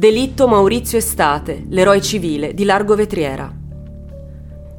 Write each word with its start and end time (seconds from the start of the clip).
Delitto 0.00 0.48
Maurizio 0.48 0.96
Estate, 0.96 1.66
l'eroe 1.68 2.00
civile 2.00 2.54
di 2.54 2.64
Largo 2.64 2.94
Vetriera. 2.94 3.54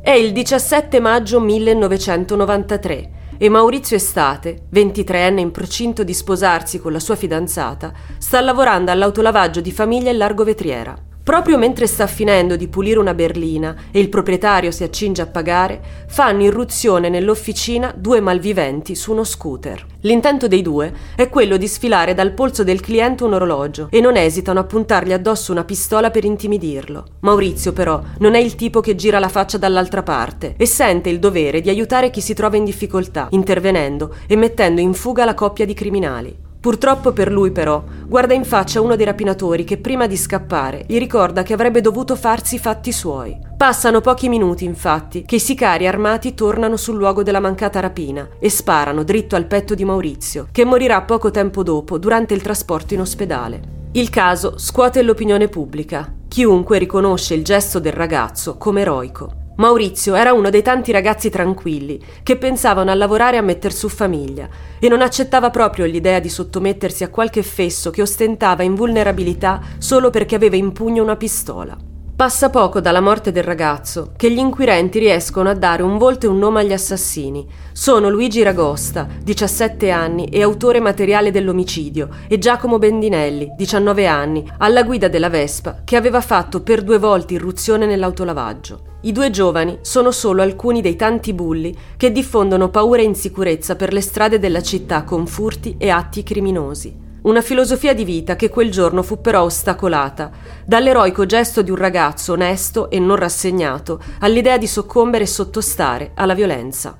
È 0.01 0.09
il 0.09 0.31
17 0.31 0.99
maggio 0.99 1.39
1993 1.39 3.11
e 3.37 3.47
Maurizio 3.47 3.95
Estate, 3.95 4.63
23enne 4.73 5.37
in 5.37 5.51
procinto 5.51 6.03
di 6.03 6.15
sposarsi 6.15 6.79
con 6.79 6.91
la 6.91 6.99
sua 6.99 7.15
fidanzata, 7.15 7.93
sta 8.17 8.41
lavorando 8.41 8.89
all'autolavaggio 8.89 9.61
di 9.61 9.71
famiglia 9.71 10.09
in 10.09 10.17
Largo 10.17 10.43
Vetriera. 10.43 11.10
Proprio 11.23 11.59
mentre 11.59 11.85
sta 11.85 12.07
finendo 12.07 12.55
di 12.55 12.67
pulire 12.67 12.97
una 12.97 13.13
berlina 13.13 13.75
e 13.91 13.99
il 13.99 14.09
proprietario 14.09 14.71
si 14.71 14.83
accinge 14.83 15.21
a 15.21 15.27
pagare, 15.27 15.79
fanno 16.07 16.41
irruzione 16.41 17.09
nell'officina 17.09 17.93
due 17.95 18.19
malviventi 18.19 18.95
su 18.95 19.11
uno 19.11 19.23
scooter. 19.23 19.85
L'intento 20.01 20.47
dei 20.47 20.63
due 20.63 20.91
è 21.15 21.29
quello 21.29 21.57
di 21.57 21.67
sfilare 21.67 22.15
dal 22.15 22.31
polso 22.31 22.63
del 22.63 22.81
cliente 22.81 23.23
un 23.23 23.33
orologio 23.33 23.87
e 23.91 24.01
non 24.01 24.17
esitano 24.17 24.61
a 24.61 24.63
puntargli 24.63 25.13
addosso 25.13 25.51
una 25.51 25.63
pistola 25.63 26.09
per 26.09 26.25
intimidirlo. 26.25 27.05
Maurizio 27.19 27.71
però 27.71 28.01
non 28.17 28.33
è 28.33 28.39
il 28.39 28.55
tipo 28.55 28.79
che 28.79 28.95
gira 28.95 29.19
la 29.19 29.29
faccia 29.29 29.59
dall'altra 29.59 30.01
parte 30.01 30.55
e 30.57 30.65
sente 30.65 31.09
il 31.09 31.19
dovere 31.19 31.61
di 31.61 31.69
aiutare 31.69 32.09
chi 32.09 32.19
si 32.19 32.33
trova 32.33 32.57
in 32.57 32.63
difficoltà, 32.63 33.27
intervenendo 33.29 34.15
e 34.25 34.35
mettendo 34.35 34.81
in 34.81 34.95
fuga 34.95 35.23
la 35.23 35.35
coppia 35.35 35.65
di 35.65 35.75
criminali. 35.75 36.49
Purtroppo 36.61 37.11
per 37.11 37.31
lui 37.31 37.49
però 37.49 37.83
guarda 38.11 38.33
in 38.33 38.43
faccia 38.43 38.81
uno 38.81 38.97
dei 38.97 39.05
rapinatori 39.05 39.63
che 39.63 39.77
prima 39.77 40.05
di 40.05 40.17
scappare 40.17 40.83
gli 40.85 40.97
ricorda 40.97 41.43
che 41.43 41.53
avrebbe 41.53 41.79
dovuto 41.79 42.17
farsi 42.17 42.55
i 42.55 42.59
fatti 42.59 42.91
suoi. 42.91 43.39
Passano 43.55 44.01
pochi 44.01 44.27
minuti 44.27 44.65
infatti 44.65 45.23
che 45.23 45.35
i 45.35 45.39
sicari 45.39 45.87
armati 45.87 46.33
tornano 46.33 46.75
sul 46.75 46.97
luogo 46.97 47.23
della 47.23 47.39
mancata 47.39 47.79
rapina 47.79 48.27
e 48.37 48.49
sparano 48.49 49.03
dritto 49.03 49.37
al 49.37 49.45
petto 49.45 49.75
di 49.75 49.85
Maurizio, 49.85 50.49
che 50.51 50.65
morirà 50.65 51.01
poco 51.03 51.31
tempo 51.31 51.63
dopo 51.63 51.97
durante 51.97 52.33
il 52.33 52.41
trasporto 52.41 52.93
in 52.93 52.99
ospedale. 52.99 53.61
Il 53.93 54.09
caso 54.09 54.57
scuote 54.57 55.01
l'opinione 55.03 55.47
pubblica. 55.47 56.13
Chiunque 56.27 56.79
riconosce 56.79 57.33
il 57.33 57.45
gesto 57.45 57.79
del 57.79 57.93
ragazzo 57.93 58.57
come 58.57 58.81
eroico. 58.81 59.40
Maurizio 59.57 60.15
era 60.15 60.33
uno 60.33 60.49
dei 60.49 60.61
tanti 60.61 60.91
ragazzi 60.91 61.29
tranquilli 61.29 61.99
che 62.23 62.37
pensavano 62.37 62.89
a 62.89 62.95
lavorare 62.95 63.35
e 63.35 63.39
a 63.39 63.43
metter 63.43 63.73
su 63.73 63.89
famiglia 63.89 64.47
e 64.79 64.87
non 64.87 65.01
accettava 65.01 65.49
proprio 65.49 65.85
l'idea 65.85 66.19
di 66.19 66.29
sottomettersi 66.29 67.03
a 67.03 67.09
qualche 67.09 67.43
fesso 67.43 67.91
che 67.91 68.01
ostentava 68.01 68.63
invulnerabilità 68.63 69.59
solo 69.77 70.09
perché 70.09 70.35
aveva 70.35 70.55
in 70.55 70.71
pugno 70.71 71.03
una 71.03 71.17
pistola. 71.17 71.77
Passa 72.15 72.51
poco 72.51 72.79
dalla 72.79 73.01
morte 73.01 73.31
del 73.31 73.43
ragazzo 73.43 74.11
che 74.15 74.31
gli 74.31 74.37
inquirenti 74.37 74.99
riescono 74.99 75.49
a 75.49 75.55
dare 75.55 75.81
un 75.81 75.97
volto 75.97 76.27
e 76.27 76.29
un 76.29 76.37
nome 76.37 76.61
agli 76.61 76.71
assassini. 76.71 77.47
Sono 77.71 78.09
Luigi 78.09 78.43
Ragosta, 78.43 79.07
17 79.23 79.89
anni 79.89 80.25
e 80.25 80.43
autore 80.43 80.79
materiale 80.79 81.31
dell'omicidio, 81.31 82.09
e 82.27 82.37
Giacomo 82.37 82.77
Bendinelli, 82.77 83.53
19 83.57 84.05
anni, 84.05 84.47
alla 84.59 84.83
guida 84.83 85.07
della 85.07 85.29
Vespa, 85.29 85.81
che 85.83 85.95
aveva 85.95 86.21
fatto 86.21 86.61
per 86.61 86.83
due 86.83 86.99
volte 86.99 87.33
irruzione 87.33 87.87
nell'autolavaggio. 87.87 88.90
I 89.03 89.11
due 89.11 89.31
giovani 89.31 89.79
sono 89.81 90.11
solo 90.11 90.43
alcuni 90.43 90.79
dei 90.79 90.95
tanti 90.95 91.33
bulli 91.33 91.75
che 91.97 92.11
diffondono 92.11 92.69
paura 92.69 93.01
e 93.01 93.05
insicurezza 93.05 93.75
per 93.75 93.93
le 93.93 94.01
strade 94.01 94.37
della 94.37 94.61
città 94.61 95.03
con 95.03 95.25
furti 95.25 95.75
e 95.79 95.89
atti 95.89 96.21
criminosi. 96.21 96.95
Una 97.23 97.41
filosofia 97.41 97.95
di 97.95 98.03
vita 98.03 98.35
che 98.35 98.49
quel 98.49 98.69
giorno 98.69 99.01
fu 99.01 99.19
però 99.19 99.41
ostacolata 99.41 100.29
dall'eroico 100.65 101.25
gesto 101.25 101.63
di 101.63 101.71
un 101.71 101.77
ragazzo 101.77 102.33
onesto 102.33 102.91
e 102.91 102.99
non 102.99 103.15
rassegnato 103.15 103.99
all'idea 104.19 104.59
di 104.59 104.67
soccombere 104.67 105.23
e 105.23 105.27
sottostare 105.27 106.11
alla 106.13 106.35
violenza. 106.35 106.95